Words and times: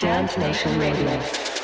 Dance 0.00 0.38
Nation 0.38 0.78
Radio. 0.78 1.59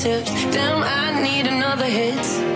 Fingertips. 0.00 0.54
Damn, 0.54 0.82
I 0.82 1.20
need 1.22 1.46
another 1.46 1.84
hit. 1.84 2.49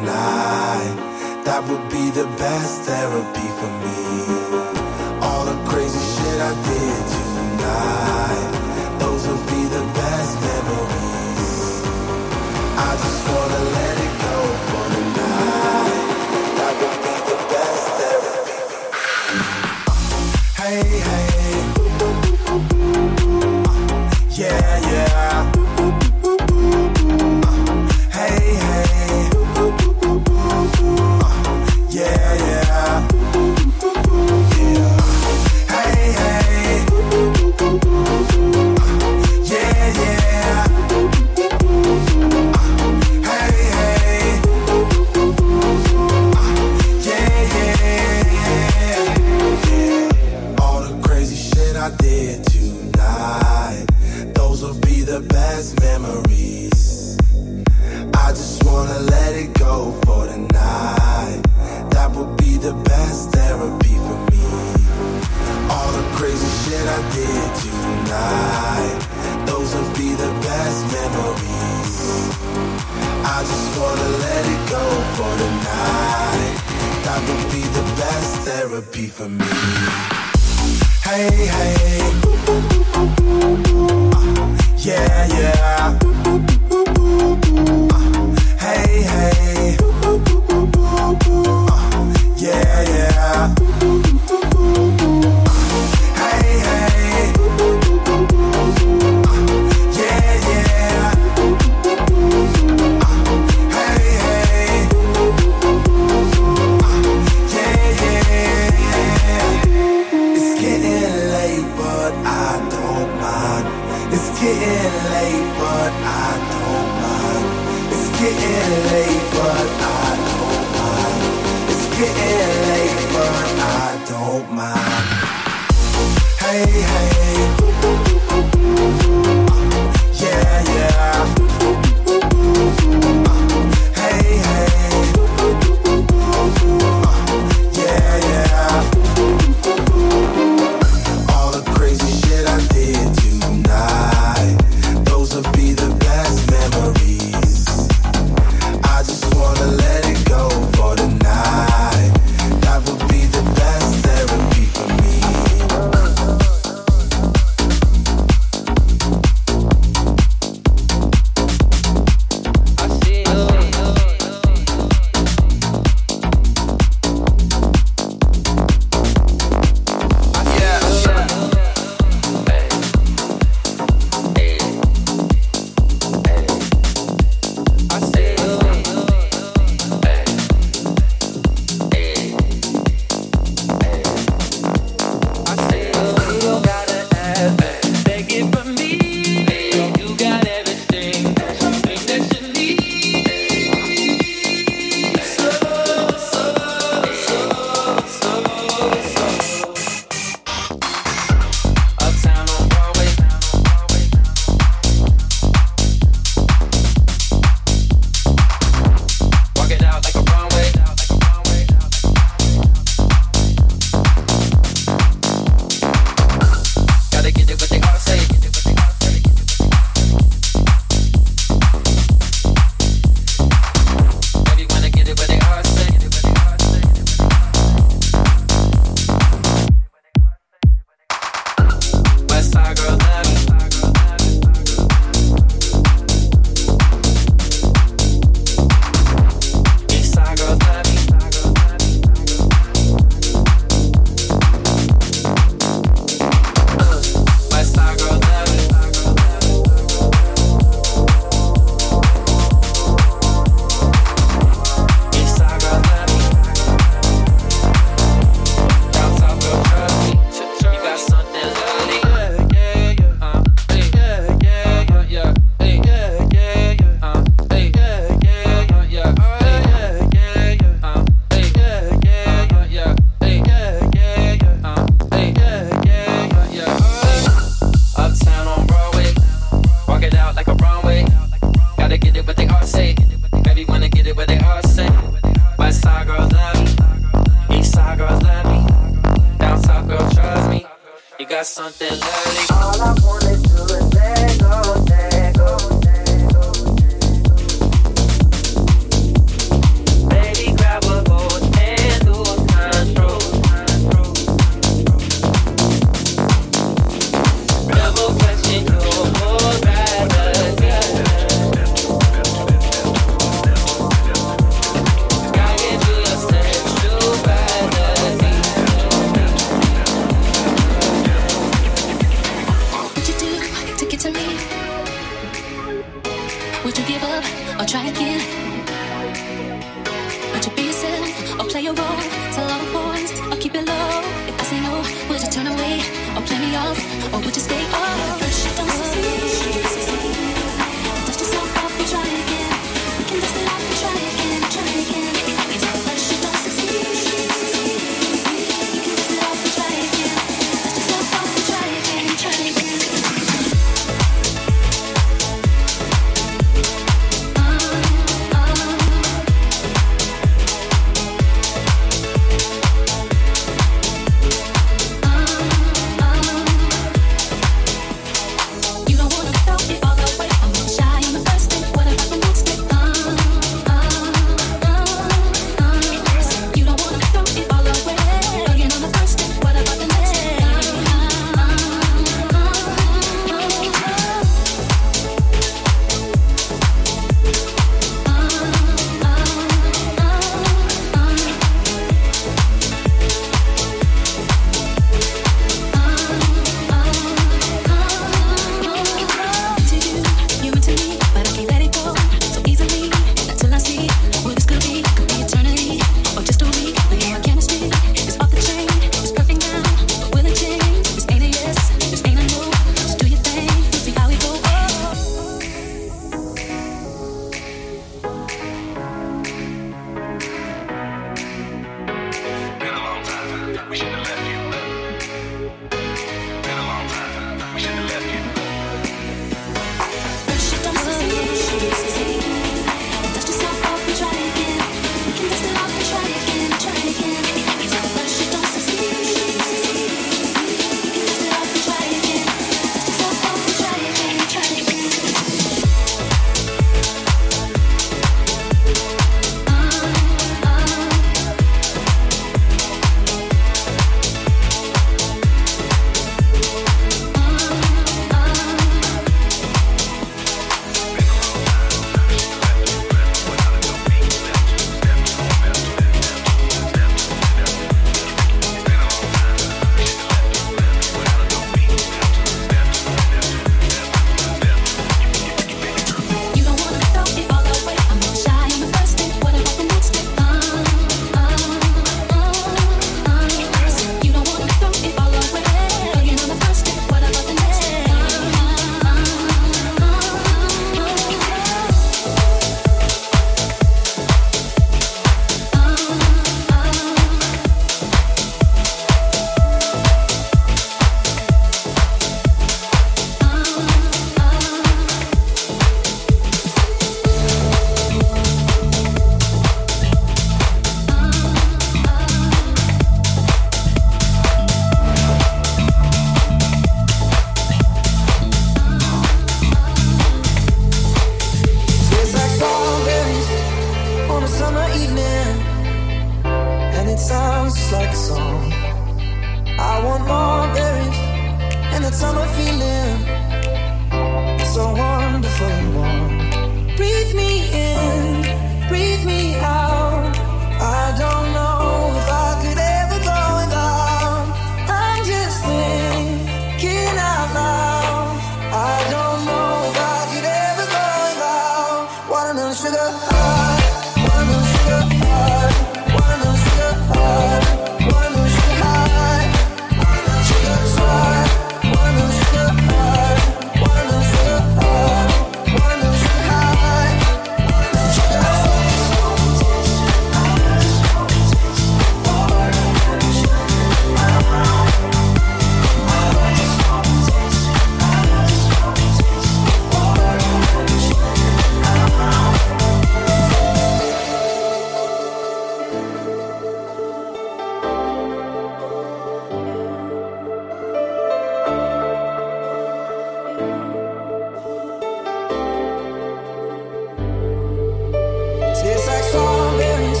strawberries 599.10 600.00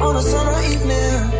on 0.00 0.14
a 0.14 0.22
summer 0.22 0.62
evening. 0.62 1.39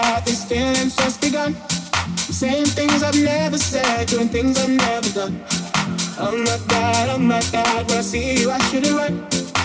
got 0.00 0.24
this 0.24 0.44
feeling's 0.44 0.94
just 0.96 1.20
begun. 1.20 1.56
I'm 2.02 2.34
saying 2.40 2.66
things 2.66 3.02
I've 3.02 3.20
never 3.20 3.58
said, 3.58 4.06
doing 4.06 4.28
things 4.28 4.58
I've 4.58 4.70
never 4.70 5.10
done. 5.10 5.34
Oh 6.20 6.36
my 6.36 6.58
god, 6.68 7.08
oh 7.14 7.18
my 7.18 7.42
god, 7.52 7.88
when 7.88 7.98
I 7.98 8.02
see 8.02 8.40
you, 8.40 8.50
I 8.50 8.58
shouldn't 8.68 8.96
run. 8.96 9.14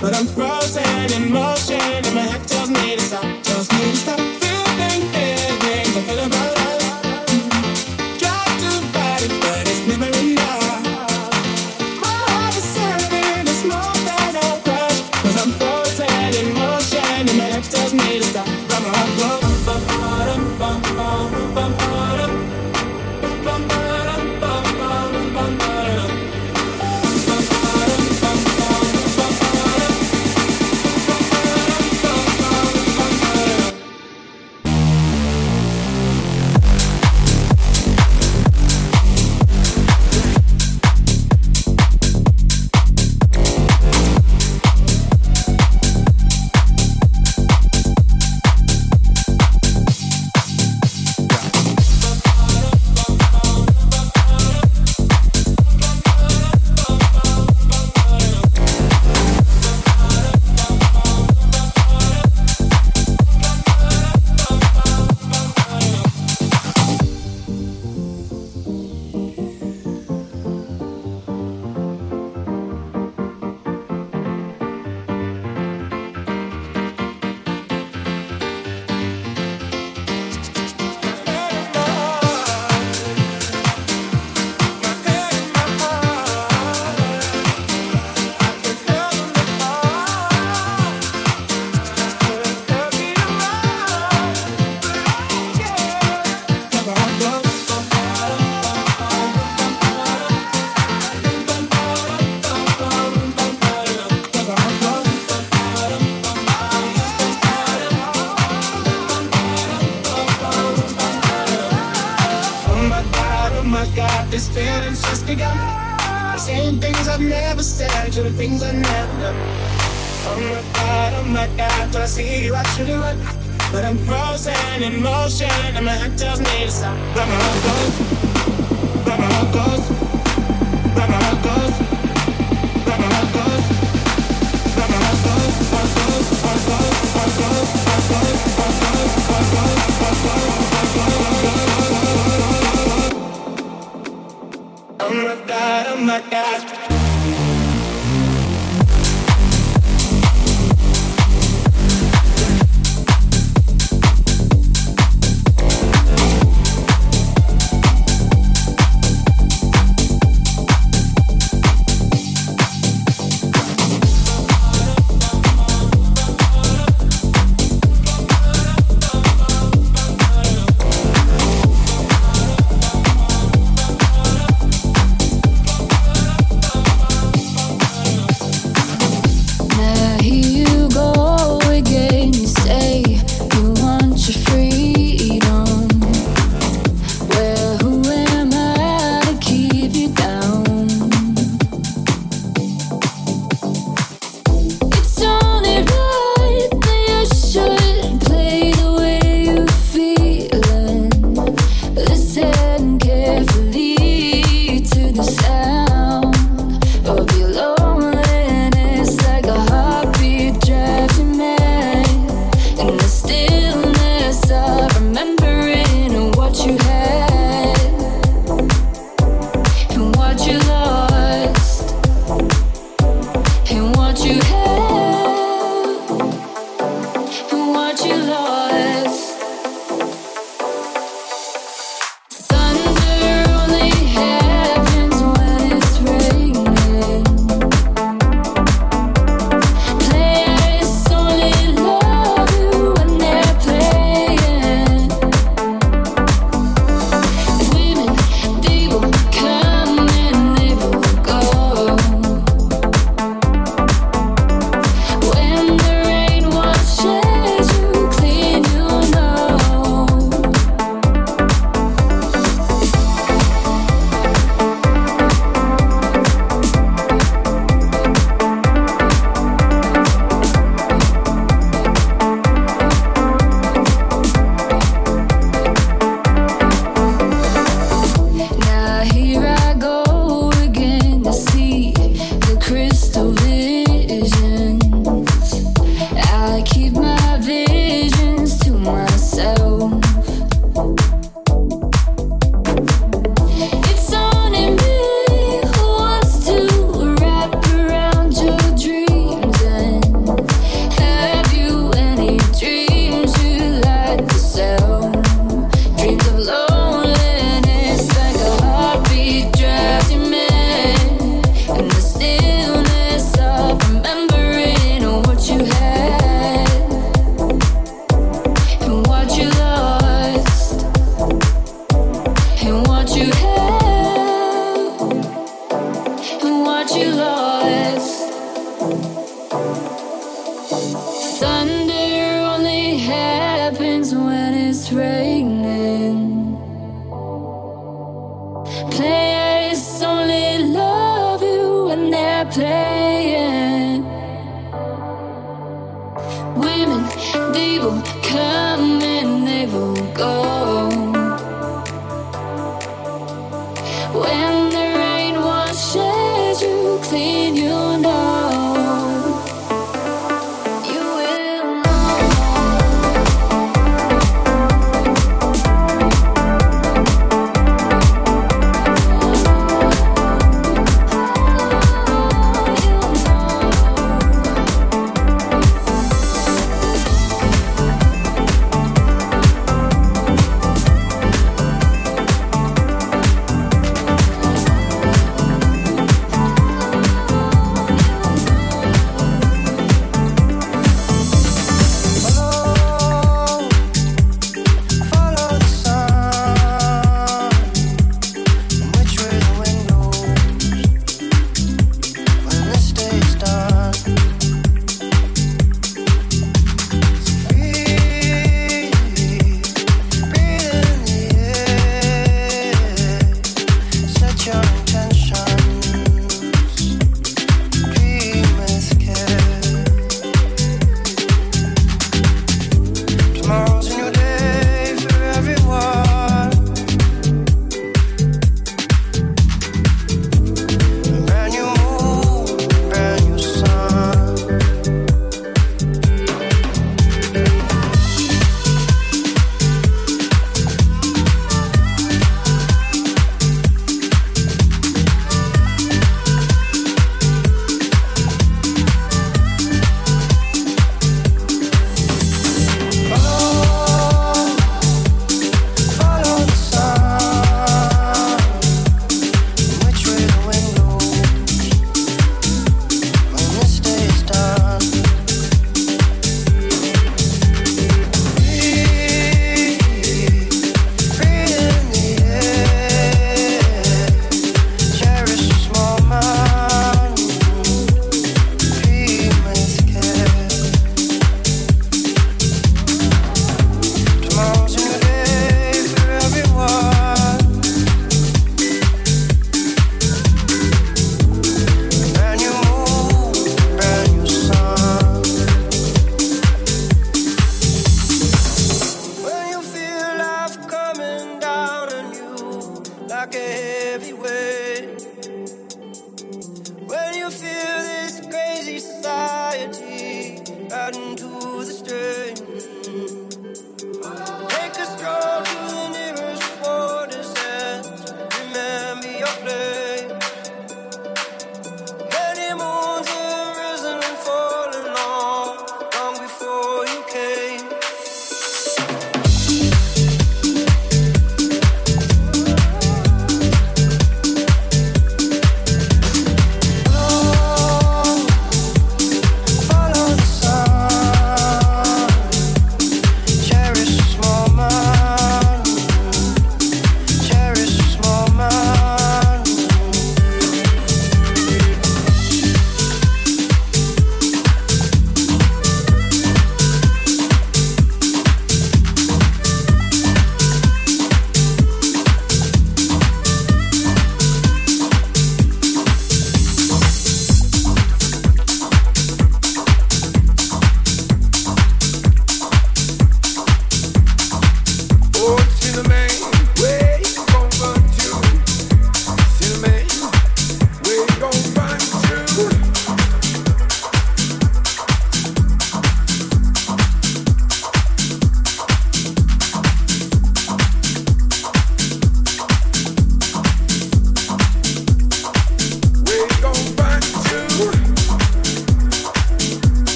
But 0.00 0.14
I'm 0.16 0.26
frozen 0.26 1.12
in 1.16 1.32
motion, 1.32 1.80
and 2.06 2.14
my 2.14 2.22
head 2.22 2.46
tells 2.48 2.70
me 2.70 2.96
to 2.96 3.02
stop. 3.02 3.26
Tells 3.42 3.68
me 3.72 3.82
to 3.90 3.96
stop 4.04 4.20
feeling, 4.40 5.02
feeling, 5.12 5.88
I 5.98 6.02
feel 6.06 6.24
about 6.26 6.56
it. 6.56 6.61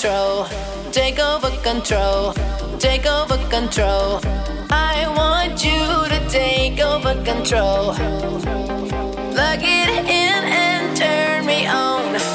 control, 0.00 0.46
take 0.92 1.18
over 1.18 1.50
control, 1.62 2.32
take 2.78 3.04
over 3.04 3.36
control. 3.50 4.18
I 4.70 5.04
want 5.14 5.62
you 5.62 6.08
to 6.08 6.26
take 6.26 6.80
over 6.80 7.12
control. 7.22 7.92
Plug 9.34 9.60
it 9.60 9.90
in 10.08 10.08
and 10.08 10.96
turn 10.96 11.44
me 11.44 11.66
on. 11.66 12.29